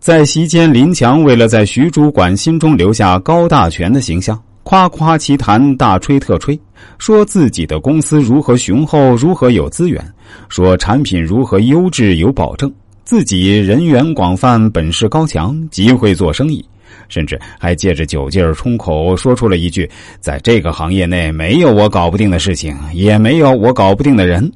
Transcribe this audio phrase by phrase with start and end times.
[0.00, 6.58] 在席间，林强为了在徐主管心中留下高大全的形象，夸夸其谈，大吹特吹，
[6.96, 10.02] 说自己的公司如何雄厚，如何有资源，
[10.48, 12.72] 说产品如何优质有保证，
[13.04, 16.64] 自己人缘广泛，本事高强，极会做生意，
[17.10, 19.88] 甚至还借着酒劲儿冲口，说出了一句
[20.18, 24.50] ：“在这个行业内，没有我搞不定的事情，也没有我搞不定的人。”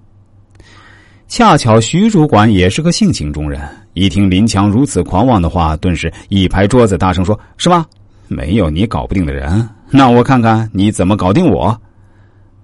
[1.29, 3.61] 恰巧徐主管也是个性情中人，
[3.95, 7.86] 一听林强如此狂妄的话，顿时一拍桌子，大声说：“是吗？
[8.29, 11.80] 没有你搞不定的人，那我看看你怎么搞定我。”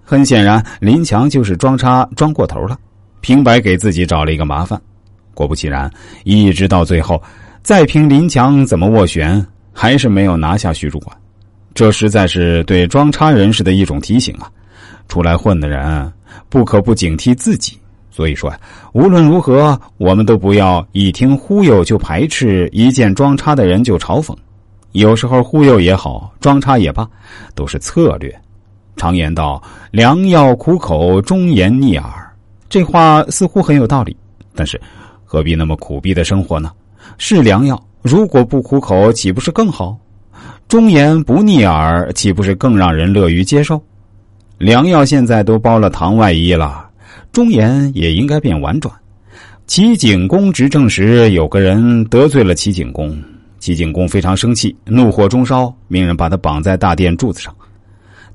[0.03, 2.77] 很显然，林强就是装叉装过头了，
[3.21, 4.81] 平白给自己找了一个麻烦。
[5.33, 5.89] 果不其然，
[6.25, 7.23] 一直到最后，
[7.63, 11.17] 再凭林强怎么斡旋，还是没有拿下徐主管。
[11.75, 14.51] 这实在是对装叉人士的一种提醒啊！
[15.07, 16.13] 出来混的人，
[16.49, 17.79] 不可不警惕自己。
[18.21, 18.53] 所以说，
[18.93, 24.37] 无论如何，我们都不要一听忽悠就排斥，一见装叉的人就嘲讽。
[24.93, 27.09] 有时候忽悠也好，装叉也罢，
[27.55, 28.31] 都是策略。
[28.95, 32.07] 常言道：“良药苦口，忠言逆耳。”
[32.69, 34.15] 这话似乎很有道理，
[34.55, 34.79] 但是
[35.25, 36.71] 何必那么苦逼的生活呢？
[37.17, 39.97] 是良药，如果不苦口，岂不是更好？
[40.69, 43.83] 忠言不逆耳，岂不是更让人乐于接受？
[44.59, 46.90] 良药现在都包了堂外衣了。
[47.33, 48.93] 忠言也应该变婉转。
[49.67, 53.17] 齐景公执政时，有个人得罪了齐景公，
[53.61, 57.55] 齐景公非常生气，怒火中烧，命人把他绑在大殿柱子上。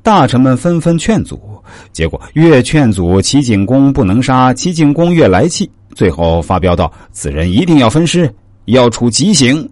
[0.01, 8.33] 大臣们纷纷劝阻，结果越劝阻齐景公不能杀，齐景公越来气，最后发飙道：“此人一定要分尸，
[8.65, 9.67] 要处极刑。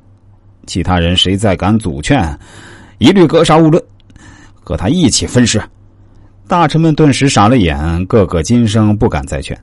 [0.65, 2.37] 其他人谁再敢阻劝，
[2.97, 3.81] 一律格杀勿论，
[4.61, 5.61] 和他一起分尸。”
[6.47, 9.57] 大臣们顿时傻了眼，个个今生不敢再劝。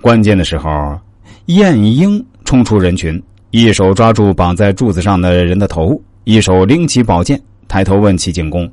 [0.00, 0.98] 关键的时候，
[1.46, 8.68] 晏婴冲出人群，一手抓住绑在柱子上的人的头，一手拎起宝剑，抬头问齐景公：“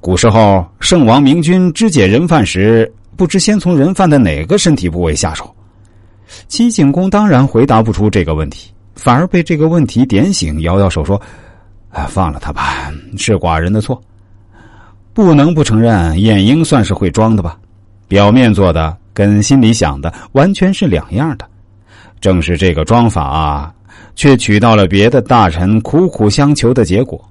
[0.00, 5.52] 古时候，圣王明君肢解人犯时，不知先从人犯的哪个身体部位下手？”
[6.46, 11.20] 齐景公当然回答不出这个问题，反而被这个问题点醒，摇摇手说
[11.90, 14.00] ：“啊，放了他吧，是寡人的错。”
[15.12, 17.58] 不能不承认，晏婴算是会装的吧？
[18.08, 21.46] 表面做的跟心里想的完全是两样的。
[22.20, 23.74] 正是这个装法啊，
[24.14, 27.22] 却取到了别的大臣苦苦相求的结果。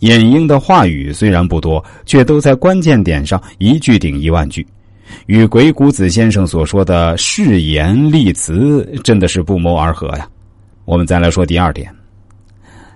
[0.00, 4.66] 晏婴的话语虽然不多，却都在关键点上一句顶一万句，
[5.26, 10.28] 与鬼谷子先生所说的誓言立辞真的是不谋而合呀。
[10.84, 11.90] 我们再来说第二点：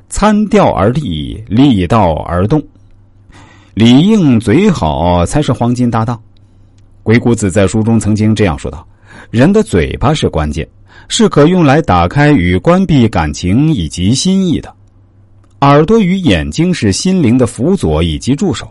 [0.09, 2.63] 参调而立，立道而动。
[3.75, 6.21] 礼应嘴好才是黄金搭档。
[7.03, 8.87] 鬼谷子在书中曾经这样说道
[9.31, 10.69] ：“人的嘴巴是关键，
[11.09, 14.69] 是可用来打开与关闭感情以及心意的；
[15.61, 18.69] 耳朵与眼睛是心灵的辅佐以及助手，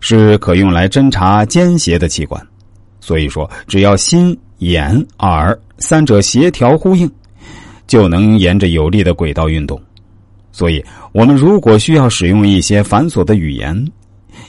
[0.00, 2.44] 是可用来侦查奸邪的器官。
[3.00, 7.10] 所以说，只要心、眼、耳三者协调呼应，
[7.86, 9.80] 就能沿着有力的轨道运动。
[10.52, 13.72] 所以，我们如果需要使用一些繁琐的语言。”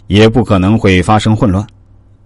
[0.08, 1.66] 也不可能会发生混乱，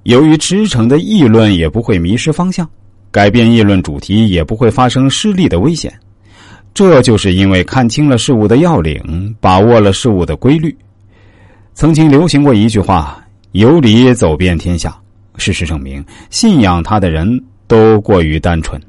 [0.04, 2.68] 由于驰骋的议论也不会迷失方向，
[3.12, 5.92] 改变议论主题也不会发生失利的危险。
[6.74, 10.76] 这就是因为看清了事物的要领，把握了事物的规律。
[11.74, 13.22] 曾经流行过一句话
[13.52, 14.96] ：“有理走遍天下。”
[15.38, 18.80] 事实证明，信仰他的人都过于单纯。